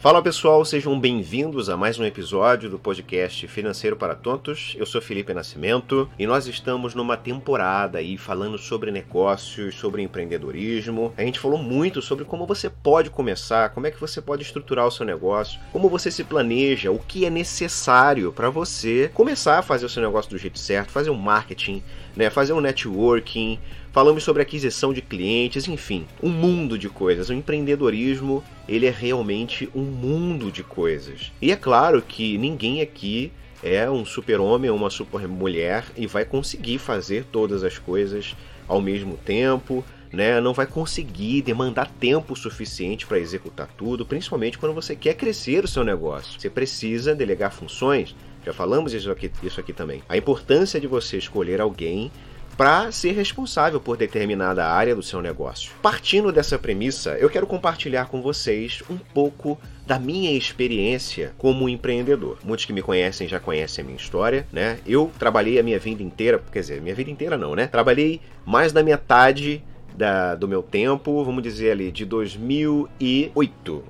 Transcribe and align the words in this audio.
Fala 0.00 0.22
pessoal, 0.22 0.64
sejam 0.64 0.98
bem-vindos 0.98 1.68
a 1.68 1.76
mais 1.76 1.98
um 1.98 2.04
episódio 2.06 2.70
do 2.70 2.78
podcast 2.78 3.46
Financeiro 3.46 3.96
para 3.96 4.14
Tontos. 4.14 4.74
Eu 4.78 4.86
sou 4.86 4.98
Felipe 4.98 5.34
Nascimento 5.34 6.08
e 6.18 6.26
nós 6.26 6.46
estamos 6.46 6.94
numa 6.94 7.18
temporada 7.18 7.98
aí 7.98 8.16
falando 8.16 8.56
sobre 8.56 8.90
negócios, 8.90 9.74
sobre 9.74 10.00
empreendedorismo. 10.00 11.12
A 11.18 11.22
gente 11.22 11.38
falou 11.38 11.58
muito 11.58 12.00
sobre 12.00 12.24
como 12.24 12.46
você 12.46 12.70
pode 12.70 13.10
começar, 13.10 13.74
como 13.74 13.88
é 13.88 13.90
que 13.90 14.00
você 14.00 14.22
pode 14.22 14.42
estruturar 14.42 14.86
o 14.86 14.90
seu 14.90 15.04
negócio, 15.04 15.60
como 15.70 15.90
você 15.90 16.10
se 16.10 16.24
planeja, 16.24 16.90
o 16.90 16.98
que 16.98 17.26
é 17.26 17.30
necessário 17.30 18.32
para 18.32 18.48
você 18.48 19.10
começar 19.12 19.58
a 19.58 19.62
fazer 19.62 19.84
o 19.84 19.90
seu 19.90 20.02
negócio 20.02 20.30
do 20.30 20.38
jeito 20.38 20.58
certo, 20.58 20.92
fazer 20.92 21.10
um 21.10 21.14
marketing, 21.14 21.82
né, 22.16 22.30
fazer 22.30 22.54
um 22.54 22.60
networking, 22.62 23.58
falamos 23.92 24.22
sobre 24.22 24.42
aquisição 24.42 24.92
de 24.92 25.02
clientes, 25.02 25.68
enfim, 25.68 26.06
um 26.22 26.30
mundo 26.30 26.78
de 26.78 26.88
coisas. 26.88 27.28
O 27.28 27.34
empreendedorismo, 27.34 28.42
ele 28.68 28.86
é 28.86 28.90
realmente 28.90 29.68
um 29.74 29.82
mundo 29.82 30.50
de 30.50 30.62
coisas. 30.62 31.32
E 31.40 31.50
é 31.50 31.56
claro 31.56 32.00
que 32.02 32.38
ninguém 32.38 32.80
aqui 32.80 33.32
é 33.62 33.90
um 33.90 34.04
super-homem 34.04 34.70
ou 34.70 34.76
uma 34.76 34.90
super-mulher 34.90 35.84
e 35.96 36.06
vai 36.06 36.24
conseguir 36.24 36.78
fazer 36.78 37.24
todas 37.24 37.62
as 37.62 37.78
coisas 37.78 38.34
ao 38.66 38.80
mesmo 38.80 39.16
tempo, 39.16 39.84
né? 40.12 40.40
Não 40.40 40.52
vai 40.52 40.66
conseguir 40.66 41.42
demandar 41.42 41.90
tempo 42.00 42.34
suficiente 42.34 43.06
para 43.06 43.18
executar 43.18 43.68
tudo, 43.76 44.06
principalmente 44.06 44.58
quando 44.58 44.74
você 44.74 44.96
quer 44.96 45.14
crescer 45.14 45.64
o 45.64 45.68
seu 45.68 45.84
negócio. 45.84 46.40
Você 46.40 46.48
precisa 46.48 47.14
delegar 47.14 47.52
funções. 47.52 48.14
Já 48.44 48.52
falamos 48.52 48.94
isso 48.94 49.10
aqui, 49.10 49.30
isso 49.42 49.60
aqui 49.60 49.72
também. 49.72 50.02
A 50.08 50.16
importância 50.16 50.80
de 50.80 50.86
você 50.86 51.18
escolher 51.18 51.60
alguém 51.60 52.10
para 52.60 52.92
ser 52.92 53.12
responsável 53.12 53.80
por 53.80 53.96
determinada 53.96 54.66
área 54.66 54.94
do 54.94 55.02
seu 55.02 55.22
negócio. 55.22 55.72
Partindo 55.80 56.30
dessa 56.30 56.58
premissa, 56.58 57.12
eu 57.12 57.30
quero 57.30 57.46
compartilhar 57.46 58.08
com 58.08 58.20
vocês 58.20 58.82
um 58.90 58.98
pouco 58.98 59.58
da 59.86 59.98
minha 59.98 60.30
experiência 60.32 61.32
como 61.38 61.70
empreendedor. 61.70 62.36
Muitos 62.44 62.66
que 62.66 62.72
me 62.74 62.82
conhecem 62.82 63.26
já 63.26 63.40
conhecem 63.40 63.80
a 63.80 63.86
minha 63.86 63.96
história, 63.96 64.46
né? 64.52 64.78
Eu 64.86 65.10
trabalhei 65.18 65.58
a 65.58 65.62
minha 65.62 65.78
vida 65.78 66.02
inteira, 66.02 66.38
quer 66.52 66.60
dizer, 66.60 66.82
minha 66.82 66.94
vida 66.94 67.10
inteira 67.10 67.38
não, 67.38 67.54
né? 67.54 67.66
Trabalhei 67.66 68.20
mais 68.44 68.72
da 68.74 68.82
metade 68.82 69.64
da, 69.96 70.34
do 70.34 70.46
meu 70.46 70.62
tempo, 70.62 71.24
vamos 71.24 71.42
dizer 71.42 71.70
ali, 71.70 71.90
de 71.90 72.04
2008. 72.04 73.84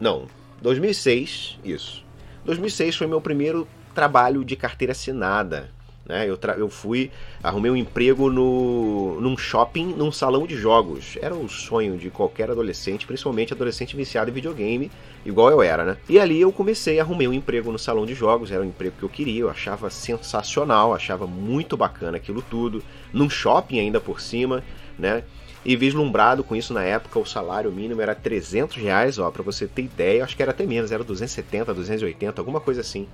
Não, 0.00 0.26
2006, 0.60 1.60
isso. 1.64 2.04
2006 2.44 2.96
foi 2.96 3.06
meu 3.06 3.20
primeiro 3.20 3.68
trabalho 3.94 4.44
de 4.44 4.56
carteira 4.56 4.90
assinada. 4.90 5.75
Né? 6.08 6.28
Eu, 6.28 6.38
eu 6.56 6.68
fui, 6.68 7.10
arrumei 7.42 7.70
um 7.70 7.76
emprego 7.76 8.30
no, 8.30 9.20
num 9.20 9.36
shopping, 9.36 9.86
num 9.86 10.12
salão 10.12 10.46
de 10.46 10.56
jogos. 10.56 11.18
Era 11.20 11.34
o 11.34 11.48
sonho 11.48 11.96
de 11.96 12.10
qualquer 12.10 12.50
adolescente, 12.50 13.06
principalmente 13.06 13.52
adolescente 13.52 13.96
viciado 13.96 14.30
em 14.30 14.34
videogame, 14.34 14.90
igual 15.24 15.50
eu 15.50 15.60
era, 15.60 15.84
né? 15.84 15.96
E 16.08 16.18
ali 16.18 16.40
eu 16.40 16.52
comecei, 16.52 17.00
arrumei 17.00 17.26
um 17.26 17.32
emprego 17.32 17.72
no 17.72 17.78
salão 17.78 18.06
de 18.06 18.14
jogos, 18.14 18.52
era 18.52 18.62
um 18.62 18.66
emprego 18.66 18.94
que 18.96 19.02
eu 19.02 19.08
queria, 19.08 19.40
eu 19.40 19.50
achava 19.50 19.90
sensacional, 19.90 20.94
achava 20.94 21.26
muito 21.26 21.76
bacana 21.76 22.16
aquilo 22.18 22.40
tudo. 22.40 22.84
Num 23.12 23.28
shopping 23.28 23.80
ainda 23.80 24.00
por 24.00 24.20
cima, 24.20 24.62
né? 24.96 25.24
E 25.64 25.74
vislumbrado 25.74 26.44
com 26.44 26.54
isso 26.54 26.72
na 26.72 26.84
época, 26.84 27.18
o 27.18 27.26
salário 27.26 27.72
mínimo 27.72 28.00
era 28.00 28.14
300 28.14 28.76
reais, 28.76 29.18
ó, 29.18 29.28
pra 29.32 29.42
você 29.42 29.66
ter 29.66 29.82
ideia, 29.82 30.22
acho 30.22 30.36
que 30.36 30.42
era 30.42 30.52
até 30.52 30.64
menos, 30.64 30.92
era 30.92 31.02
270, 31.02 31.74
280, 31.74 32.40
alguma 32.40 32.60
coisa 32.60 32.82
assim 32.82 33.08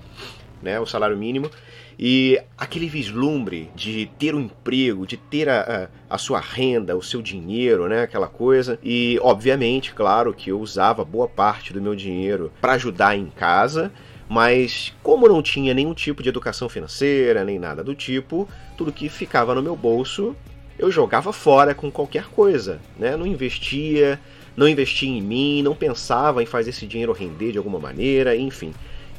né, 0.63 0.79
o 0.79 0.87
salário 0.87 1.17
mínimo, 1.17 1.51
e 1.99 2.41
aquele 2.57 2.89
vislumbre 2.89 3.71
de 3.75 4.11
ter 4.19 4.35
um 4.35 4.41
emprego, 4.41 5.07
de 5.07 5.17
ter 5.17 5.49
a, 5.49 5.89
a, 6.09 6.15
a, 6.15 6.19
sua 6.19 6.41
renda, 6.41 6.97
o 6.97 7.03
seu 7.03 7.21
dinheiro, 7.21 7.89
né, 7.89 8.03
aquela 8.03 8.29
coisa. 8.29 8.79
E, 8.83 9.19
obviamente, 9.23 9.93
claro 9.93 10.33
que 10.33 10.51
eu 10.51 10.61
usava 10.61 11.05
boa 11.05 11.29
parte 11.29 11.73
do 11.73 11.83
meu 11.83 11.95
dinheiro 11.95 12.53
para 12.61 12.73
ajudar 12.73 13.17
em 13.17 13.27
casa, 13.27 13.93
mas 14.29 14.93
como 15.03 15.29
não 15.29 15.43
tinha 15.43 15.75
nenhum 15.75 15.93
tipo 15.95 16.23
de 16.23 16.29
educação 16.29 16.69
financeira, 16.69 17.45
nem 17.45 17.59
nada 17.59 17.85
do 17.85 17.95
tipo, 17.95 18.49
tudo 18.77 18.93
que 18.93 19.09
ficava 19.09 19.55
no 19.55 19.63
meu 19.63 19.77
bolso 19.77 20.35
eu 20.79 20.91
jogava 20.91 21.33
fora 21.33 21.75
com 21.75 21.91
qualquer 21.91 22.25
coisa, 22.25 22.81
né? 22.99 23.17
Não 23.17 23.27
investia, 23.27 24.19
não 24.57 24.69
investia 24.69 25.09
em 25.09 25.23
mim, 25.23 25.63
não 25.63 25.75
pensava 25.75 26.43
em 26.43 26.47
fazer 26.47 26.71
esse 26.71 26.87
dinheiro 26.87 27.13
render 27.13 27.53
de 27.53 27.59
alguma 27.59 27.79
maneira, 27.79 28.35
enfim. 28.37 28.73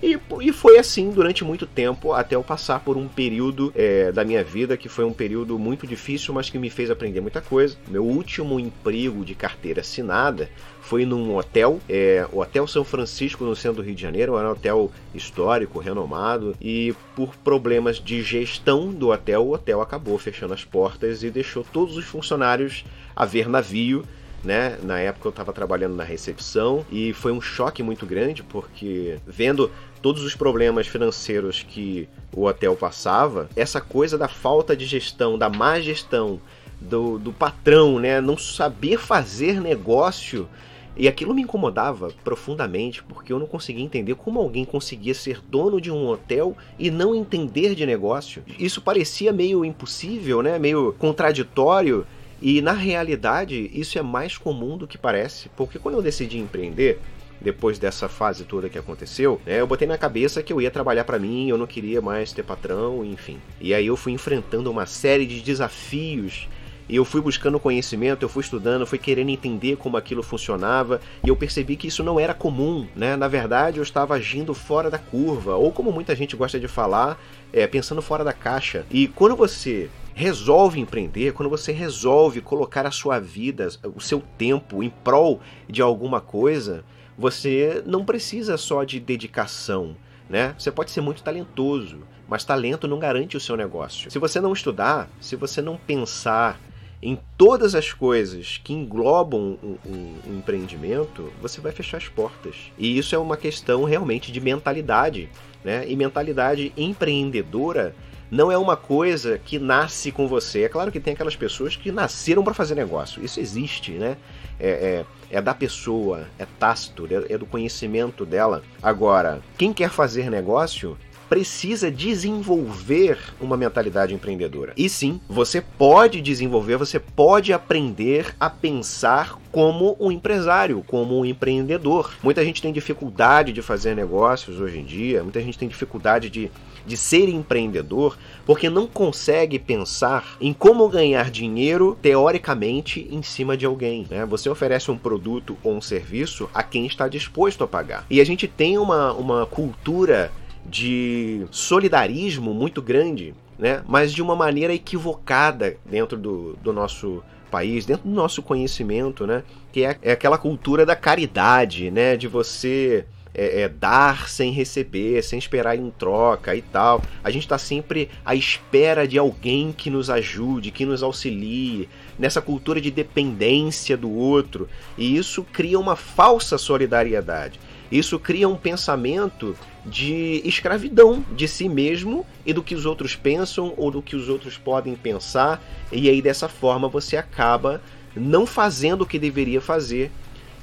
E, 0.03 0.19
e 0.41 0.52
foi 0.52 0.78
assim 0.78 1.12
durante 1.12 1.46
muito 1.46 1.66
tempo, 1.66 2.12
até 2.12 2.36
eu 2.36 2.44
passar 2.44 2.81
por 2.81 2.97
um 2.97 3.08
período 3.08 3.72
é, 3.74 4.12
da 4.12 4.25
minha 4.25 4.44
vida 4.44 4.75
que 4.75 4.90
foi 4.90 5.06
um 5.06 5.14
período 5.14 5.58
muito 5.58 5.88
difícil, 5.88 6.34
mas 6.34 6.50
que 6.50 6.59
me 6.59 6.69
fez 6.69 6.91
aprender 6.91 7.22
muita 7.22 7.40
coisa. 7.40 7.78
Meu 7.88 8.03
último 8.03 8.59
emprego 8.59 9.24
de 9.24 9.34
carteira 9.34 9.80
assinada 9.80 10.50
foi 10.81 11.06
num 11.06 11.38
hotel, 11.38 11.80
é, 11.88 12.28
o 12.34 12.40
Hotel 12.40 12.68
São 12.68 12.84
Francisco, 12.84 13.46
no 13.46 13.56
centro 13.56 13.81
do 13.81 13.86
Rio 13.86 13.96
de 13.96 14.02
Janeiro, 14.02 14.38
era 14.38 14.50
um 14.50 14.52
hotel 14.52 14.91
histórico, 15.16 15.80
renomado, 15.80 16.53
e 16.59 16.94
por 17.16 17.34
problemas 17.38 17.96
de 17.97 18.22
gestão 18.22 18.91
do 18.91 19.12
hotel, 19.12 19.46
o 19.47 19.53
hotel 19.53 19.80
acabou 19.80 20.18
fechando 20.18 20.53
as 20.53 20.66
portas 20.66 21.24
e 21.24 21.30
deixou 21.30 21.66
todos 21.72 21.96
os 21.96 22.03
funcionários 22.03 22.84
a 23.16 23.24
ver 23.24 23.47
navio 23.47 24.03
né? 24.43 24.77
Na 24.83 24.99
época 24.99 25.27
eu 25.27 25.31
estava 25.31 25.53
trabalhando 25.53 25.95
na 25.95 26.03
recepção 26.03 26.85
e 26.91 27.13
foi 27.13 27.31
um 27.31 27.41
choque 27.41 27.81
muito 27.81 28.05
grande 28.05 28.43
porque 28.43 29.17
vendo 29.25 29.71
todos 30.01 30.23
os 30.23 30.35
problemas 30.35 30.85
financeiros 30.85 31.63
que 31.63 32.09
o 32.35 32.45
hotel 32.45 32.75
passava, 32.75 33.49
essa 33.55 33.79
coisa 33.79 34.17
da 34.17 34.27
falta 34.27 34.75
de 34.75 34.85
gestão, 34.85 35.37
da 35.37 35.49
má 35.49 35.79
gestão, 35.79 36.41
do, 36.79 37.17
do 37.17 37.31
patrão, 37.31 37.99
né? 37.99 38.19
Não 38.19 38.37
saber 38.37 38.97
fazer 38.97 39.61
negócio. 39.61 40.47
E 40.95 41.07
aquilo 41.07 41.33
me 41.33 41.41
incomodava 41.41 42.11
profundamente, 42.23 43.03
porque 43.03 43.33
eu 43.33 43.39
não 43.39 43.47
conseguia 43.47 43.83
entender 43.83 44.13
como 44.13 44.39
alguém 44.39 44.63
conseguia 44.63 45.13
ser 45.13 45.41
dono 45.41 45.81
de 45.81 45.89
um 45.89 46.05
hotel 46.07 46.55
e 46.77 46.91
não 46.91 47.15
entender 47.15 47.73
de 47.73 47.85
negócio. 47.85 48.43
Isso 48.59 48.79
parecia 48.79 49.33
meio 49.33 49.65
impossível, 49.65 50.43
né? 50.43 50.59
Meio 50.59 50.93
contraditório. 50.99 52.05
E 52.45 52.61
na 52.61 52.73
realidade, 52.73 53.71
isso 53.73 53.97
é 53.97 54.01
mais 54.01 54.37
comum 54.37 54.77
do 54.77 54.85
que 54.85 54.97
parece, 54.97 55.47
porque 55.55 55.79
quando 55.79 55.95
eu 55.95 56.01
decidi 56.01 56.37
empreender, 56.37 56.99
depois 57.39 57.79
dessa 57.79 58.09
fase 58.09 58.43
toda 58.43 58.67
que 58.67 58.77
aconteceu, 58.77 59.39
né, 59.45 59.61
eu 59.61 59.65
botei 59.65 59.87
na 59.87 59.97
cabeça 59.97 60.43
que 60.43 60.51
eu 60.51 60.59
ia 60.59 60.69
trabalhar 60.69 61.05
para 61.05 61.17
mim, 61.17 61.47
eu 61.47 61.57
não 61.57 61.65
queria 61.65 62.01
mais 62.01 62.33
ter 62.33 62.43
patrão, 62.43 63.05
enfim. 63.05 63.39
E 63.61 63.73
aí 63.73 63.87
eu 63.87 63.95
fui 63.95 64.11
enfrentando 64.11 64.69
uma 64.69 64.85
série 64.85 65.25
de 65.25 65.39
desafios 65.39 66.49
e 66.89 66.97
eu 66.97 67.05
fui 67.05 67.21
buscando 67.21 67.57
conhecimento, 67.61 68.23
eu 68.23 68.29
fui 68.29 68.41
estudando, 68.41 68.85
fui 68.85 68.99
querendo 68.99 69.29
entender 69.29 69.77
como 69.77 69.95
aquilo 69.95 70.21
funcionava, 70.21 70.99
e 71.23 71.29
eu 71.29 71.37
percebi 71.37 71.77
que 71.77 71.87
isso 71.87 72.03
não 72.03 72.19
era 72.19 72.33
comum, 72.33 72.85
né? 72.93 73.15
Na 73.15 73.29
verdade, 73.29 73.77
eu 73.77 73.83
estava 73.83 74.15
agindo 74.15 74.53
fora 74.53 74.89
da 74.89 74.97
curva, 74.97 75.55
ou 75.55 75.71
como 75.71 75.93
muita 75.93 76.13
gente 76.13 76.35
gosta 76.35 76.59
de 76.59 76.67
falar, 76.67 77.17
é, 77.53 77.65
pensando 77.67 78.01
fora 78.01 78.21
da 78.21 78.33
caixa. 78.33 78.85
E 78.91 79.07
quando 79.07 79.33
você 79.33 79.89
resolve 80.13 80.79
empreender, 80.79 81.34
quando 81.34 81.50
você 81.50 81.72
resolve 81.72 82.41
colocar 82.41 82.85
a 82.85 82.91
sua 82.91 83.19
vida, 83.19 83.68
o 83.96 84.00
seu 84.00 84.22
tempo 84.38 84.84
em 84.84 84.90
prol 84.90 85.41
de 85.68 85.81
alguma 85.81 86.22
coisa, 86.22 86.84
você 87.18 87.84
não 87.85 88.06
precisa 88.06 88.57
só 88.57 88.84
de 88.84 89.00
dedicação, 89.00 89.96
né? 90.29 90.56
Você 90.57 90.72
pode 90.72 90.91
ser 90.91 91.02
muito 91.02 91.23
talentoso, 91.23 92.00
mas 92.28 92.44
talento 92.44 92.88
não 92.88 93.00
garante 93.00 93.38
o 93.38 93.40
seu 93.40 93.56
negócio. 93.56 94.09
Se 94.09 94.19
você 94.19 94.40
não 94.40 94.53
estudar, 94.53 95.09
se 95.19 95.35
você 95.35 95.62
não 95.62 95.78
pensar 95.78 96.59
em 97.02 97.19
todas 97.38 97.75
as 97.75 97.91
coisas 97.91 98.62
que 98.63 98.72
englobam 98.72 99.59
um, 99.62 99.78
um, 99.85 100.16
um, 100.25 100.38
empreendimento, 100.38 101.34
você 101.41 101.59
vai 101.59 101.73
fechar 101.73 101.97
as 101.97 102.07
portas. 102.07 102.56
E 102.78 102.97
isso 102.97 103.13
é 103.13 103.18
uma 103.18 103.35
questão 103.35 103.84
realmente 103.84 104.31
de 104.31 104.40
mentalidade, 104.40 105.29
né? 105.63 105.85
E 105.85 105.97
mentalidade 105.97 106.72
empreendedora 106.78 107.94
não 108.33 108.51
é 108.51 108.57
uma 108.57 108.75
coisa 108.75 109.38
que 109.38 109.59
nasce 109.59 110.11
com 110.11 110.27
você. 110.27 110.63
É 110.63 110.69
claro 110.69 110.91
que 110.91 110.99
tem 110.99 111.13
aquelas 111.13 111.35
pessoas 111.35 111.75
que 111.75 111.91
nasceram 111.91 112.44
para 112.44 112.53
fazer 112.53 112.73
negócio. 112.73 113.23
Isso 113.23 113.39
existe, 113.39 113.91
né? 113.91 114.17
É, 114.59 115.05
é, 115.29 115.38
é 115.38 115.41
da 115.41 115.53
pessoa, 115.53 116.27
é 116.39 116.47
tácito, 116.59 117.07
é, 117.11 117.33
é 117.33 117.38
do 117.38 117.45
conhecimento 117.45 118.25
dela. 118.25 118.63
Agora, 118.81 119.40
quem 119.55 119.72
quer 119.72 119.91
fazer 119.91 120.31
negócio 120.31 120.97
precisa 121.29 121.90
desenvolver 121.91 123.17
uma 123.40 123.58
mentalidade 123.58 124.13
empreendedora. 124.13 124.73
E 124.78 124.90
sim, 124.90 125.19
você 125.28 125.61
pode 125.61 126.22
desenvolver, 126.22 126.78
você 126.78 126.99
pode 126.99 127.53
aprender 127.53 128.35
a 128.40 128.49
pensar 128.49 129.40
como 129.52 129.96
um 129.99 130.11
empresário, 130.11 130.84
como 130.85 131.19
um 131.19 131.25
empreendedor. 131.25 132.13
Muita 132.22 132.43
gente 132.43 132.61
tem 132.61 132.73
dificuldade 132.73 133.52
de 133.52 133.61
fazer 133.61 133.96
negócios 133.96 134.59
hoje 134.59 134.79
em 134.79 134.85
dia, 134.85 135.23
muita 135.23 135.41
gente 135.41 135.58
tem 135.58 135.67
dificuldade 135.67 136.29
de, 136.29 136.52
de 136.85 136.97
ser 136.97 137.30
empreendedor 137.30 138.18
porque 138.46 138.70
não 138.70 138.88
consegue 138.88 139.58
pensar 139.58 140.38
em 140.40 140.53
como 140.53 140.88
ganhar 140.90 141.32
dinheiro 141.32 141.97
teoricamente 142.02 143.08
em 143.09 143.22
cima 143.22 143.56
de 143.56 143.66
alguém. 143.66 144.06
Né? 144.09 144.26
Você 144.26 144.50
oferece 144.50 144.91
um 144.91 144.97
produto 144.97 145.58
ou 145.64 145.74
um 145.74 145.82
serviço 145.82 146.50
a 146.53 146.62
quem 146.62 146.85
está 146.85 147.08
disposto 147.08 147.64
a 147.64 147.68
pagar. 147.68 148.06
E 148.09 148.20
a 148.20 148.26
gente 148.26 148.47
tem 148.47 148.78
uma, 148.78 149.14
uma 149.14 149.46
cultura 149.46 150.32
de 150.66 151.46
solidarismo 151.52 152.53
muito 152.53 152.82
grande, 152.82 153.34
né? 153.58 153.84
mas 153.88 154.14
de 154.14 154.22
uma 154.22 154.35
maneira 154.35 154.74
equivocada 154.74 155.78
dentro 155.85 156.18
do, 156.18 156.58
do 156.64 156.72
nosso 156.72 157.24
país, 157.52 157.85
dentro 157.85 158.09
do 158.09 158.16
nosso 158.16 158.41
conhecimento, 158.41 159.28
né? 159.28 159.44
que 159.72 159.84
é, 159.84 159.97
é 160.02 160.12
aquela 160.12 160.38
cultura 160.38 160.85
da 160.85 160.96
caridade, 160.96 161.91
né? 161.91 162.18
de 162.18 162.28
você 162.28 163.06
é, 163.34 163.62
é, 163.62 163.70
dar 163.70 164.30
sem 164.30 164.52
receber, 164.52 165.24
sem 165.24 165.40
esperar 165.40 165.78
em 165.78 165.90
troca 165.91 166.56
e 166.56 166.62
tal. 166.62 167.02
A 167.24 167.32
gente 167.32 167.44
está 167.44 167.58
sempre 167.58 168.09
à 168.24 168.35
espera 168.35 169.08
de 169.08 169.18
alguém 169.18 169.72
que 169.72 169.90
nos 169.90 170.09
ajude, 170.09 170.72
que 170.72 170.85
nos 170.85 171.02
auxilie, 171.02 171.90
nessa 172.18 172.41
cultura 172.41 172.80
de 172.80 172.91
dependência 172.91 173.97
do 173.97 174.12
outro. 174.12 174.70
E 174.97 175.18
isso 175.18 175.44
cria 175.44 175.80
uma 175.80 175.96
falsa 175.96 176.58
solidariedade. 176.58 177.59
Isso 177.91 178.18
cria 178.18 178.50
um 178.50 178.56
pensamento 178.56 179.56
de 179.85 180.41
escravidão 180.46 181.24
de 181.35 181.47
si 181.47 181.70
mesmo 181.70 182.26
e 182.46 182.53
do 182.53 182.64
que 182.64 182.74
os 182.74 182.85
outros 182.85 183.16
pensam 183.16 183.74
ou 183.78 183.91
do 183.91 184.02
que 184.02 184.16
os 184.16 184.30
outros 184.30 184.58
podem 184.58 184.96
pensar, 184.96 185.62
e 185.91 186.09
aí 186.09 186.22
dessa 186.22 186.47
forma 186.47 186.88
você 186.88 187.18
acaba 187.18 187.82
não 188.16 188.46
fazendo 188.46 189.02
o 189.02 189.06
que 189.06 189.20
deveria 189.20 189.62
fazer, 189.62 190.12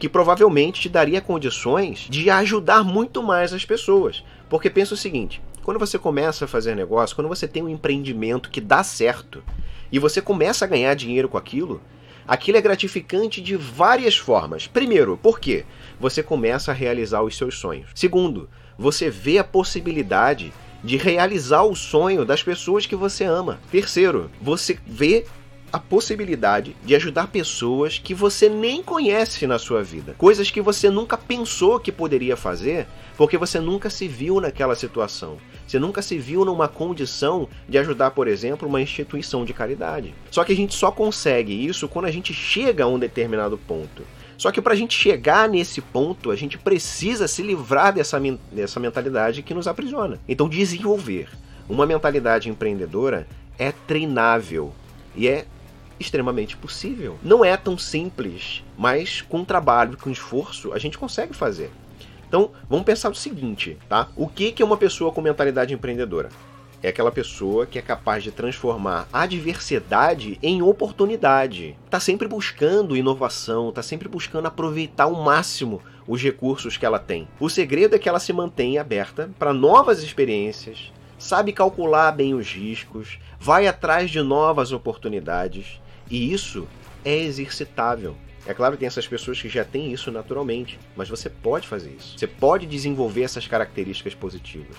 que 0.01 0.09
provavelmente 0.09 0.81
te 0.81 0.89
daria 0.89 1.21
condições 1.21 2.07
de 2.09 2.31
ajudar 2.31 2.83
muito 2.83 3.23
mais 3.23 3.53
as 3.53 3.67
pessoas. 3.67 4.25
Porque 4.49 4.71
pensa 4.71 4.95
o 4.95 4.97
seguinte: 4.97 5.43
quando 5.63 5.79
você 5.79 5.99
começa 5.99 6.47
a 6.47 6.49
fazer 6.49 6.75
negócio, 6.75 7.15
quando 7.15 7.29
você 7.29 7.47
tem 7.47 7.63
um 7.63 7.69
empreendimento 7.69 8.51
que 8.51 8.63
dá 8.63 8.83
certo 8.83 9.45
e 9.93 9.99
você 9.99 10.23
começa 10.23 10.65
a 10.65 10.69
ganhar 10.69 10.95
dinheiro 10.95 11.29
com 11.29 11.37
aquilo, 11.37 11.83
aquilo 12.27 12.57
é 12.57 12.63
gratificante 12.63 13.43
de 13.43 13.55
várias 13.57 14.17
formas. 14.17 14.67
Primeiro, 14.67 15.19
porque 15.23 15.67
você 16.01 16.23
começa 16.23 16.71
a 16.71 16.75
realizar 16.75 17.23
os 17.23 17.37
seus 17.37 17.59
sonhos. 17.59 17.91
Segundo, 17.95 18.49
você 18.79 19.11
vê 19.11 19.37
a 19.37 19.45
possibilidade 19.45 20.51
de 20.83 20.97
realizar 20.97 21.63
o 21.65 21.77
sonho 21.77 22.25
das 22.25 22.43
pessoas 22.43 22.87
que 22.87 22.97
você 22.97 23.25
ama. 23.25 23.61
Terceiro, 23.71 24.31
você 24.41 24.79
vê 24.87 25.27
a 25.73 25.79
possibilidade 25.79 26.77
de 26.85 26.95
ajudar 26.95 27.29
pessoas 27.29 27.99
que 27.99 28.15
você 28.15 28.49
nem 28.49 28.83
conhece 28.83 29.47
na 29.47 29.59
sua 29.59 29.83
vida. 29.83 30.15
Coisas 30.19 30.51
que 30.51 30.61
você 30.61 30.91
nunca 30.91 31.17
pensou 31.17 31.79
que 31.79 31.93
poderia 31.93 32.37
fazer, 32.37 32.87
porque 33.17 33.39
você 33.39 33.61
nunca 33.61 33.91
se 33.91 34.09
viu 34.09 34.41
naquela 34.41 34.75
situação. 34.75 35.39
Você 35.67 35.79
nunca 35.79 36.03
se 36.03 36.19
viu 36.19 36.45
numa 36.45 36.67
condição 36.67 37.49
de 37.69 37.79
ajudar, 37.79 38.11
por 38.11 38.27
exemplo, 38.27 38.69
uma 38.69 38.83
instituição 38.83 39.45
de 39.45 39.53
caridade. 39.53 40.15
Só 40.31 40.43
que 40.43 40.53
a 40.53 40.57
gente 40.57 40.75
só 40.75 40.91
consegue 40.91 41.53
isso 41.53 41.89
quando 41.89 42.07
a 42.07 42.11
gente 42.11 42.35
chega 42.35 42.85
a 42.85 42.89
um 42.89 42.99
determinado 42.99 43.57
ponto. 43.57 44.03
Só 44.37 44.51
que 44.51 44.61
para 44.63 44.73
a 44.73 44.77
gente 44.77 44.99
chegar 44.99 45.49
nesse 45.49 45.81
ponto, 45.81 46.31
a 46.31 46.37
gente 46.37 46.57
precisa 46.57 47.29
se 47.29 47.43
livrar 47.43 47.93
dessa, 47.93 48.19
dessa 48.51 48.81
mentalidade 48.81 49.43
que 49.43 49.53
nos 49.53 49.69
aprisiona. 49.69 50.19
Então, 50.27 50.49
desenvolver 50.49 51.29
uma 51.69 51.87
mentalidade 51.87 52.49
empreendedora 52.49 53.29
é 53.59 53.71
treinável 53.71 54.73
e 55.15 55.29
é 55.29 55.45
extremamente 56.01 56.57
possível. 56.57 57.19
Não 57.23 57.45
é 57.45 57.57
tão 57.57 57.79
simples, 57.79 58.65
mas 58.77 59.21
com 59.21 59.45
trabalho, 59.45 59.97
com 59.99 60.11
esforço, 60.11 60.73
a 60.73 60.79
gente 60.79 60.99
consegue 60.99 61.35
fazer. 61.35 61.71
Então, 62.27 62.51
vamos 62.69 62.85
pensar 62.85 63.11
o 63.11 63.15
seguinte, 63.15 63.77
tá? 63.89 64.09
O 64.17 64.27
que 64.27 64.55
é 64.61 64.65
uma 64.65 64.77
pessoa 64.77 65.13
com 65.13 65.21
mentalidade 65.21 65.75
empreendedora? 65.75 66.31
é 66.83 66.89
aquela 66.89 67.13
pessoa 67.13 67.67
que 67.67 67.79
é 67.79 67.83
capaz 67.83 68.23
de 68.23 68.31
transformar 68.31 69.07
a 69.13 69.23
adversidade 69.23 70.39
em 70.43 70.63
oportunidade. 70.63 71.77
Está 71.85 72.01
sempre 72.01 72.27
buscando 72.27 72.97
inovação, 72.97 73.69
está 73.69 73.83
sempre 73.83 74.09
buscando 74.09 74.47
aproveitar 74.47 75.05
ao 75.05 75.15
máximo 75.15 75.83
os 76.07 76.23
recursos 76.23 76.77
que 76.77 76.87
ela 76.87 76.99
tem. 76.99 77.29
O 77.39 77.49
segredo 77.49 77.95
é 77.95 77.99
que 77.99 78.09
ela 78.09 78.19
se 78.19 78.33
mantém 78.33 78.79
aberta 78.79 79.31
para 79.39 79.53
novas 79.53 80.03
experiências, 80.03 80.93
sabe 81.19 81.53
calcular 81.53 82.13
bem 82.13 82.35
os 82.35 82.51
riscos, 82.51 83.19
vai 83.39 83.67
atrás 83.67 84.11
de 84.11 84.23
novas 84.23 84.73
oportunidades 84.73 85.81
e 86.11 86.33
isso 86.33 86.67
é 87.05 87.17
exercitável. 87.17 88.17
É 88.47 88.55
claro 88.55 88.75
que 88.75 88.81
tem 88.81 88.87
essas 88.87 89.07
pessoas 89.07 89.41
que 89.41 89.49
já 89.49 89.65
têm 89.65 89.93
isso 89.93 90.11
naturalmente, 90.11 90.79
mas 90.97 91.09
você 91.09 91.29
pode 91.29 91.69
fazer 91.69 91.91
isso. 91.91 92.19
Você 92.19 92.27
pode 92.27 92.67
desenvolver 92.67 93.23
essas 93.23 93.47
características 93.47 94.15
positivas. 94.15 94.77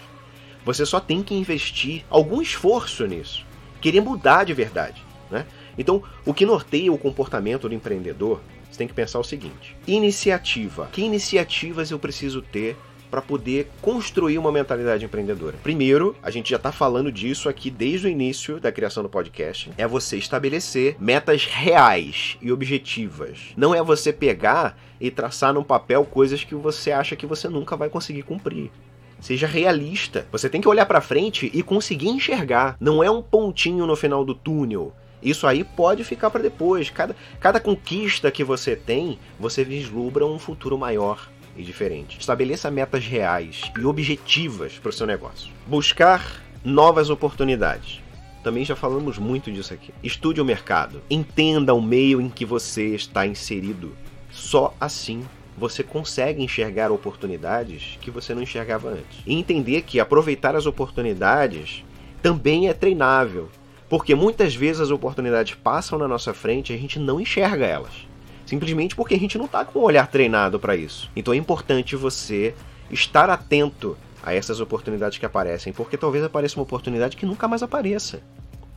Você 0.66 0.86
só 0.86 1.00
tem 1.00 1.24
que 1.24 1.34
investir 1.34 2.04
algum 2.10 2.42
esforço 2.42 3.06
nisso. 3.06 3.46
Querer 3.80 4.02
mudar 4.02 4.44
de 4.44 4.54
verdade. 4.54 5.02
Né? 5.30 5.46
Então, 5.78 6.04
o 6.26 6.34
que 6.34 6.46
norteia 6.46 6.92
o 6.92 6.98
comportamento 6.98 7.70
do 7.70 7.74
empreendedor, 7.74 8.42
você 8.70 8.78
tem 8.78 8.88
que 8.88 8.94
pensar 8.94 9.20
o 9.20 9.24
seguinte: 9.24 9.76
iniciativa. 9.88 10.90
Que 10.92 11.02
iniciativas 11.02 11.92
eu 11.92 12.00
preciso 12.00 12.42
ter 12.42 12.78
para 13.12 13.22
poder 13.22 13.70
construir 13.82 14.38
uma 14.38 14.52
mentalidade 14.52 15.04
empreendedora. 15.04 15.58
Primeiro, 15.62 16.16
a 16.24 16.32
gente 16.32 16.50
já 16.50 16.56
está 16.56 16.72
falando 16.72 17.12
disso 17.12 17.50
aqui 17.50 17.70
desde 17.70 18.08
o 18.08 18.10
início 18.10 18.58
da 18.60 18.72
criação 18.72 19.04
do 19.04 19.10
podcast, 19.10 19.70
é 19.78 19.86
você 19.86 20.18
estabelecer 20.18 20.96
metas 20.98 21.46
reais 21.46 22.38
e 22.42 22.52
objetivas. 22.52 23.40
Não 23.58 23.76
é 23.76 23.84
você 23.84 24.14
pegar 24.14 24.78
e 25.00 25.12
traçar 25.12 25.54
num 25.54 25.64
papel 25.64 26.06
coisas 26.06 26.44
que 26.46 26.56
você 26.56 26.92
acha 26.92 27.16
que 27.18 27.26
você 27.26 27.50
nunca 27.50 27.76
vai 27.76 27.90
conseguir 27.90 28.24
cumprir. 28.24 28.72
Seja 29.20 29.46
realista. 29.46 30.26
Você 30.32 30.50
tem 30.50 30.62
que 30.62 30.68
olhar 30.68 30.86
para 30.86 31.02
frente 31.02 31.52
e 31.54 31.62
conseguir 31.62 32.08
enxergar. 32.08 32.76
Não 32.80 33.04
é 33.04 33.12
um 33.12 33.22
pontinho 33.22 33.86
no 33.86 33.96
final 33.96 34.26
do 34.26 34.34
túnel. 34.34 34.94
Isso 35.22 35.46
aí 35.46 35.64
pode 35.64 36.04
ficar 36.04 36.32
para 36.32 36.42
depois. 36.42 36.90
Cada, 36.90 37.16
cada 37.40 37.60
conquista 37.60 38.32
que 38.32 38.44
você 38.44 38.76
tem, 38.76 39.20
você 39.40 39.64
vislumbra 39.64 40.26
um 40.26 40.40
futuro 40.40 40.76
maior 40.78 41.30
e 41.56 41.64
diferente. 41.64 42.20
Estabeleça 42.20 42.72
metas 42.72 43.06
reais 43.06 43.72
e 43.78 43.86
objetivas 43.86 44.74
para 44.80 44.90
o 44.90 44.94
seu 44.94 45.08
negócio. 45.08 45.52
Buscar 45.68 46.42
novas 46.64 47.10
oportunidades. 47.10 48.02
Também 48.44 48.66
já 48.66 48.76
falamos 48.76 49.18
muito 49.18 49.52
disso 49.52 49.74
aqui. 49.74 49.94
Estude 50.04 50.42
o 50.42 50.46
mercado. 50.46 51.02
Entenda 51.10 51.74
o 51.74 51.82
meio 51.82 52.20
em 52.20 52.30
que 52.30 52.46
você 52.46 52.96
está 52.96 53.26
inserido. 53.28 53.96
Só 54.32 54.74
assim 54.80 55.24
você 55.58 55.84
consegue 55.84 56.42
enxergar 56.42 56.92
oportunidades 56.92 57.98
que 58.02 58.10
você 58.10 58.34
não 58.34 58.42
enxergava 58.42 58.90
antes. 58.90 59.20
E 59.26 59.34
entender 59.34 59.84
que 59.84 60.00
aproveitar 60.00 60.56
as 60.56 60.66
oportunidades 60.66 61.84
também 62.22 62.68
é 62.68 62.74
treinável, 62.74 63.50
porque 63.90 64.16
muitas 64.16 64.56
vezes 64.56 64.82
as 64.82 64.92
oportunidades 64.92 65.54
passam 65.56 66.00
na 66.00 66.08
nossa 66.08 66.34
frente 66.34 66.72
e 66.72 66.76
a 66.76 66.80
gente 66.80 66.98
não 66.98 67.20
enxerga 67.20 67.66
elas. 67.66 68.08
Simplesmente 68.52 68.98
porque 68.98 69.16
a 69.16 69.18
gente 69.18 69.38
não 69.38 69.46
está 69.46 69.64
com 69.64 69.80
o 69.80 69.84
olhar 69.84 70.06
treinado 70.08 70.60
para 70.60 70.76
isso. 70.76 71.10
Então 71.16 71.34
é 71.34 71.38
importante 71.38 71.96
você 71.96 72.54
estar 72.92 73.30
atento 73.30 73.98
a 74.22 74.34
essas 74.34 74.60
oportunidades 74.60 75.18
que 75.18 75.26
aparecem, 75.26 75.72
porque 75.72 75.96
talvez 75.96 76.22
apareça 76.22 76.58
uma 76.58 76.64
oportunidade 76.64 77.16
que 77.16 77.26
nunca 77.26 77.48
mais 77.48 77.64
apareça 77.64 78.22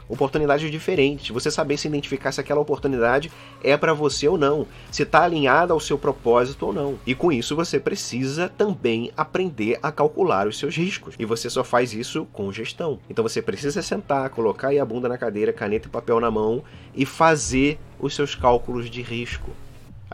oportunidades 0.09 0.71
diferentes, 0.71 1.31
você 1.31 1.51
saber 1.51 1.77
se 1.77 1.89
identificar 1.89 2.31
se 2.31 2.41
aquela 2.41 2.61
oportunidade 2.61 3.33
é 3.63 3.77
para 3.77 3.95
você 3.95 4.29
ou 4.29 4.37
não, 4.37 4.67
se 4.91 5.03
está 5.03 5.23
alinhada 5.23 5.73
ao 5.73 5.81
seu 5.81 5.99
propósito 5.99 6.67
ou 6.67 6.73
não. 6.73 6.99
E 7.07 7.15
com 7.15 7.33
isso 7.33 7.57
você 7.57 7.81
precisa 7.81 8.49
também 8.49 9.11
aprender 9.17 9.79
a 9.83 9.91
calcular 9.91 10.47
os 10.47 10.59
seus 10.59 10.77
riscos. 10.77 11.15
E 11.19 11.25
você 11.25 11.49
só 11.49 11.65
faz 11.65 11.95
isso 11.95 12.27
com 12.33 12.53
gestão. 12.53 12.99
Então 13.09 13.23
você 13.23 13.41
precisa 13.41 13.81
sentar, 13.83 14.29
colocar 14.31 14.69
a 14.79 14.85
bunda 14.85 15.09
na 15.09 15.19
cadeira, 15.19 15.53
caneta 15.53 15.89
e 15.89 15.91
papel 15.91 16.21
na 16.21 16.31
mão 16.31 16.63
e 16.95 17.07
fazer 17.07 17.79
os 17.99 18.15
seus 18.15 18.35
cálculos 18.35 18.91
de 18.91 19.03
risco. 19.03 19.51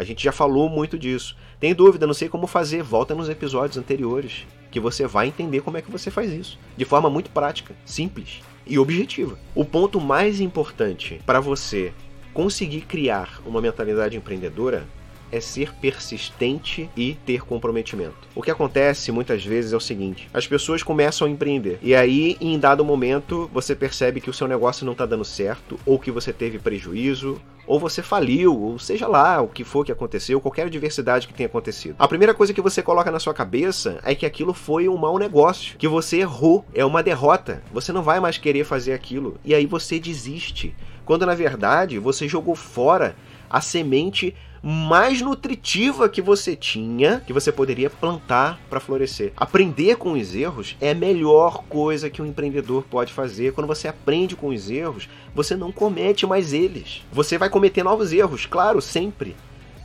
A 0.00 0.02
gente 0.02 0.24
já 0.24 0.32
falou 0.32 0.66
muito 0.66 0.98
disso. 0.98 1.36
Tem 1.60 1.74
dúvida, 1.74 2.06
não 2.06 2.14
sei 2.14 2.26
como 2.26 2.46
fazer? 2.46 2.82
Volta 2.82 3.14
nos 3.14 3.28
episódios 3.28 3.76
anteriores, 3.76 4.46
que 4.70 4.80
você 4.80 5.06
vai 5.06 5.28
entender 5.28 5.60
como 5.60 5.76
é 5.76 5.82
que 5.82 5.90
você 5.90 6.10
faz 6.10 6.32
isso, 6.32 6.58
de 6.74 6.86
forma 6.86 7.10
muito 7.10 7.28
prática, 7.28 7.76
simples 7.84 8.40
e 8.66 8.78
objetiva. 8.78 9.38
O 9.54 9.62
ponto 9.62 10.00
mais 10.00 10.40
importante 10.40 11.20
para 11.26 11.38
você 11.38 11.92
conseguir 12.32 12.80
criar 12.80 13.42
uma 13.44 13.60
mentalidade 13.60 14.16
empreendedora 14.16 14.88
é 15.32 15.40
ser 15.40 15.74
persistente 15.74 16.88
e 16.96 17.14
ter 17.26 17.42
comprometimento. 17.42 18.28
O 18.34 18.42
que 18.42 18.50
acontece 18.50 19.12
muitas 19.12 19.44
vezes 19.44 19.72
é 19.72 19.76
o 19.76 19.80
seguinte: 19.80 20.28
as 20.32 20.46
pessoas 20.46 20.82
começam 20.82 21.26
a 21.26 21.30
empreender 21.30 21.78
e 21.82 21.94
aí, 21.94 22.36
em 22.40 22.58
dado 22.58 22.84
momento, 22.84 23.50
você 23.52 23.74
percebe 23.74 24.20
que 24.20 24.30
o 24.30 24.34
seu 24.34 24.46
negócio 24.46 24.84
não 24.84 24.92
está 24.92 25.06
dando 25.06 25.24
certo, 25.24 25.78
ou 25.84 25.98
que 25.98 26.10
você 26.10 26.32
teve 26.32 26.58
prejuízo, 26.58 27.40
ou 27.66 27.78
você 27.78 28.02
faliu, 28.02 28.60
ou 28.60 28.78
seja 28.78 29.06
lá 29.06 29.40
o 29.40 29.48
que 29.48 29.62
for 29.62 29.84
que 29.84 29.92
aconteceu, 29.92 30.40
qualquer 30.40 30.66
adversidade 30.66 31.28
que 31.28 31.34
tenha 31.34 31.46
acontecido. 31.46 31.94
A 31.98 32.08
primeira 32.08 32.34
coisa 32.34 32.52
que 32.52 32.60
você 32.60 32.82
coloca 32.82 33.10
na 33.10 33.20
sua 33.20 33.32
cabeça 33.32 34.00
é 34.02 34.14
que 34.14 34.26
aquilo 34.26 34.52
foi 34.52 34.88
um 34.88 34.96
mau 34.96 35.18
negócio, 35.18 35.76
que 35.78 35.86
você 35.86 36.18
errou, 36.18 36.64
é 36.74 36.84
uma 36.84 37.02
derrota. 37.02 37.62
Você 37.72 37.92
não 37.92 38.02
vai 38.02 38.18
mais 38.18 38.38
querer 38.38 38.64
fazer 38.64 38.92
aquilo 38.92 39.38
e 39.44 39.54
aí 39.54 39.66
você 39.66 40.00
desiste. 40.00 40.74
Quando 41.04 41.26
na 41.26 41.34
verdade 41.34 41.98
você 41.98 42.26
jogou 42.28 42.54
fora 42.54 43.14
a 43.50 43.60
semente 43.60 44.34
mais 44.62 45.20
nutritiva 45.20 46.08
que 46.08 46.20
você 46.20 46.54
tinha, 46.54 47.20
que 47.26 47.32
você 47.32 47.50
poderia 47.50 47.88
plantar 47.88 48.60
para 48.68 48.80
florescer. 48.80 49.32
Aprender 49.36 49.96
com 49.96 50.12
os 50.12 50.34
erros 50.34 50.76
é 50.80 50.90
a 50.90 50.94
melhor 50.94 51.64
coisa 51.68 52.10
que 52.10 52.20
um 52.20 52.26
empreendedor 52.26 52.84
pode 52.84 53.12
fazer. 53.12 53.52
Quando 53.52 53.66
você 53.66 53.88
aprende 53.88 54.36
com 54.36 54.48
os 54.48 54.70
erros, 54.70 55.08
você 55.34 55.56
não 55.56 55.72
comete 55.72 56.26
mais 56.26 56.52
eles. 56.52 57.02
Você 57.10 57.38
vai 57.38 57.48
cometer 57.48 57.82
novos 57.82 58.12
erros, 58.12 58.46
claro, 58.46 58.80
sempre. 58.80 59.34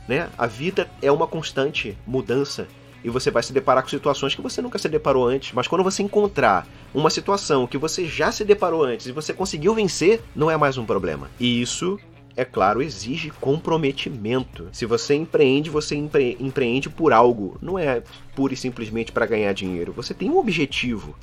Né? 0.06 0.28
A 0.38 0.46
vida 0.46 0.88
é 1.02 1.10
uma 1.10 1.26
constante 1.26 1.96
mudança 2.06 2.68
e 3.02 3.10
você 3.10 3.30
vai 3.30 3.42
se 3.42 3.52
deparar 3.52 3.82
com 3.82 3.88
situações 3.88 4.34
que 4.34 4.42
você 4.42 4.60
nunca 4.60 4.78
se 4.78 4.88
deparou 4.88 5.26
antes. 5.26 5.52
Mas 5.52 5.66
quando 5.66 5.84
você 5.84 6.02
encontrar 6.02 6.66
uma 6.94 7.08
situação 7.08 7.66
que 7.66 7.78
você 7.78 8.06
já 8.06 8.30
se 8.30 8.44
deparou 8.44 8.84
antes 8.84 9.06
e 9.06 9.12
você 9.12 9.32
conseguiu 9.32 9.74
vencer, 9.74 10.22
não 10.34 10.50
é 10.50 10.56
mais 10.56 10.76
um 10.76 10.84
problema. 10.84 11.30
E 11.40 11.60
isso 11.60 11.98
é 12.36 12.44
claro, 12.44 12.82
exige 12.82 13.30
comprometimento. 13.40 14.68
Se 14.70 14.84
você 14.84 15.14
empreende, 15.14 15.70
você 15.70 15.96
empre 15.96 16.36
empreende 16.38 16.90
por 16.90 17.12
algo, 17.12 17.56
não 17.62 17.78
é 17.78 18.02
pura 18.34 18.52
e 18.52 18.56
simplesmente 18.56 19.10
para 19.10 19.24
ganhar 19.24 19.52
dinheiro. 19.54 19.92
Você 19.94 20.12
tem 20.12 20.30
um 20.30 20.36
objetivo. 20.36 21.16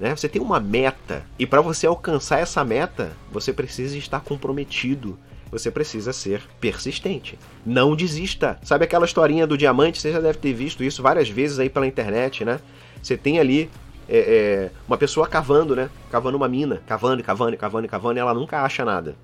Né? 0.00 0.14
Você 0.14 0.28
tem 0.28 0.42
uma 0.42 0.60
meta 0.60 1.24
e 1.38 1.46
para 1.46 1.60
você 1.60 1.86
alcançar 1.86 2.40
essa 2.40 2.64
meta, 2.64 3.16
você 3.30 3.52
precisa 3.52 3.96
estar 3.96 4.20
comprometido. 4.20 5.16
Você 5.50 5.70
precisa 5.70 6.12
ser 6.12 6.42
persistente. 6.60 7.38
Não 7.64 7.94
desista. 7.94 8.58
Sabe 8.64 8.84
aquela 8.84 9.06
historinha 9.06 9.46
do 9.46 9.56
diamante? 9.56 10.00
Você 10.00 10.10
já 10.10 10.20
deve 10.20 10.38
ter 10.38 10.52
visto 10.52 10.82
isso 10.82 11.00
várias 11.00 11.28
vezes 11.28 11.60
aí 11.60 11.70
pela 11.70 11.86
internet, 11.86 12.44
né? 12.44 12.58
Você 13.00 13.16
tem 13.16 13.38
ali 13.38 13.70
é, 14.08 14.18
é, 14.18 14.70
uma 14.88 14.98
pessoa 14.98 15.28
cavando, 15.28 15.76
né? 15.76 15.88
Cavando 16.10 16.36
uma 16.36 16.48
mina, 16.48 16.82
cavando, 16.84 17.22
cavando, 17.22 17.56
cavando, 17.56 17.86
cavando, 17.86 18.18
e 18.18 18.20
ela 18.20 18.34
nunca 18.34 18.62
acha 18.62 18.84
nada. 18.84 19.14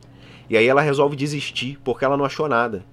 E 0.52 0.56
aí 0.58 0.66
ela 0.68 0.82
resolve 0.82 1.16
desistir 1.16 1.78
porque 1.82 2.04
ela 2.04 2.14
não 2.14 2.26
achou 2.26 2.46
nada. 2.46 2.84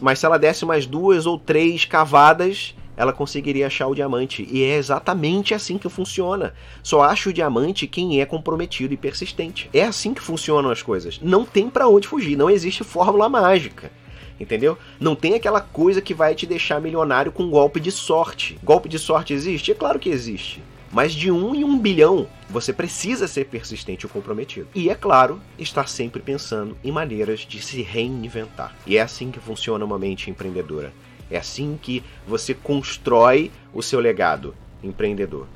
Mas 0.00 0.20
se 0.20 0.26
ela 0.26 0.38
desse 0.38 0.64
mais 0.64 0.86
duas 0.86 1.26
ou 1.26 1.36
três 1.36 1.84
cavadas, 1.84 2.72
ela 2.96 3.12
conseguiria 3.12 3.66
achar 3.66 3.88
o 3.88 3.96
diamante. 3.96 4.46
E 4.48 4.62
é 4.62 4.76
exatamente 4.76 5.52
assim 5.52 5.76
que 5.76 5.88
funciona. 5.88 6.54
Só 6.84 7.02
acha 7.02 7.30
o 7.30 7.32
diamante 7.32 7.88
quem 7.88 8.20
é 8.20 8.24
comprometido 8.24 8.94
e 8.94 8.96
persistente. 8.96 9.68
É 9.74 9.82
assim 9.82 10.14
que 10.14 10.22
funcionam 10.22 10.70
as 10.70 10.82
coisas. 10.82 11.18
Não 11.20 11.44
tem 11.44 11.68
para 11.68 11.88
onde 11.88 12.06
fugir, 12.06 12.36
não 12.36 12.48
existe 12.48 12.84
fórmula 12.84 13.28
mágica. 13.28 13.90
Entendeu? 14.38 14.78
Não 15.00 15.16
tem 15.16 15.34
aquela 15.34 15.60
coisa 15.60 16.00
que 16.00 16.14
vai 16.14 16.32
te 16.36 16.46
deixar 16.46 16.80
milionário 16.80 17.32
com 17.32 17.50
golpe 17.50 17.80
de 17.80 17.90
sorte. 17.90 18.56
Golpe 18.62 18.88
de 18.88 19.00
sorte 19.00 19.34
existe? 19.34 19.72
É 19.72 19.74
claro 19.74 19.98
que 19.98 20.10
existe. 20.10 20.62
Mas 20.94 21.12
de 21.12 21.28
um 21.28 21.56
em 21.56 21.64
um 21.64 21.76
bilhão, 21.76 22.28
você 22.48 22.72
precisa 22.72 23.26
ser 23.26 23.46
persistente 23.46 24.06
e 24.06 24.08
comprometido. 24.08 24.68
E 24.72 24.88
é 24.88 24.94
claro, 24.94 25.40
estar 25.58 25.88
sempre 25.88 26.22
pensando 26.22 26.78
em 26.84 26.92
maneiras 26.92 27.40
de 27.40 27.60
se 27.60 27.82
reinventar. 27.82 28.72
E 28.86 28.96
é 28.96 29.02
assim 29.02 29.32
que 29.32 29.40
funciona 29.40 29.84
uma 29.84 29.98
mente 29.98 30.30
empreendedora. 30.30 30.92
É 31.28 31.36
assim 31.36 31.76
que 31.82 32.00
você 32.28 32.54
constrói 32.54 33.50
o 33.72 33.82
seu 33.82 33.98
legado 33.98 34.54
empreendedor. 34.84 35.48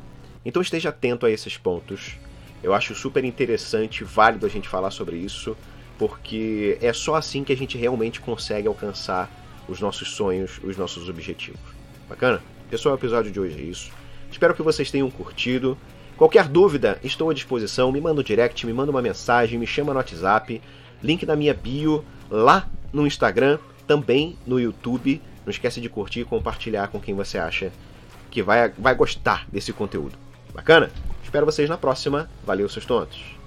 Então 0.45 0.61
esteja 0.61 0.89
atento 0.89 1.25
a 1.25 1.31
esses 1.31 1.57
pontos. 1.57 2.17
Eu 2.61 2.75
acho 2.75 2.93
super 2.97 3.25
interessante, 3.25 4.03
válido 4.03 4.45
a 4.45 4.49
gente 4.49 4.69
falar 4.69 4.91
sobre 4.91 5.19
isso, 5.19 5.57
porque 5.97 6.77
é 6.83 6.93
só 6.93 7.15
assim 7.15 7.45
que 7.45 7.53
a 7.53 7.57
gente 7.57 7.79
realmente 7.79 8.21
consegue 8.21 8.67
alcançar 8.67 9.31
os 9.69 9.81
nossos 9.81 10.17
sonhos, 10.17 10.59
os 10.65 10.77
nossos 10.77 11.09
objetivos. 11.09 11.61
Bacana? 12.09 12.43
Pessoal, 12.69 12.97
o 12.97 12.99
episódio 12.99 13.31
de 13.31 13.39
hoje 13.39 13.57
é 13.57 13.63
isso. 13.63 14.08
Espero 14.31 14.55
que 14.55 14.63
vocês 14.63 14.91
tenham 14.91 15.11
curtido. 15.11 15.77
Qualquer 16.17 16.49
dúvida, 16.49 16.99
estou 17.03 17.31
à 17.31 17.35
disposição. 17.35 17.93
Me 17.93 18.01
manda 18.01 18.21
um 18.21 18.25
direct, 18.25 18.67
me 18.67 18.73
manda 18.73 18.91
uma 18.91 19.03
mensagem, 19.03 19.59
me 19.59 19.67
chama 19.67 19.93
no 19.93 19.99
WhatsApp. 19.99 20.61
Link 21.03 21.25
na 21.25 21.37
minha 21.37 21.55
bio 21.55 22.05
lá 22.31 22.69
no 22.93 23.07
Instagram, 23.07 23.59
também 23.87 24.37
no 24.47 24.59
YouTube. 24.59 25.23
Não 25.45 25.51
esquece 25.51 25.81
de 25.81 25.89
curtir 25.89 26.21
e 26.21 26.25
compartilhar 26.25 26.89
com 26.89 27.01
quem 27.01 27.15
você 27.15 27.39
acha 27.39 27.73
que 28.31 28.43
vai, 28.43 28.69
vai 28.77 28.95
gostar 28.95 29.47
desse 29.51 29.73
conteúdo. 29.73 30.17
Bacana? 30.53 30.91
Espero 31.23 31.47
vocês 31.47 31.69
na 31.69 31.79
próxima. 31.79 32.29
Valeu, 32.45 32.69
seus 32.69 32.85
tontos! 32.85 33.38